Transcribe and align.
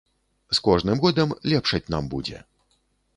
З 0.59 0.63
кожным 0.67 1.03
годам 1.03 1.35
лепшаць 1.51 1.83
нам 1.95 2.09
будзе. 2.15 2.39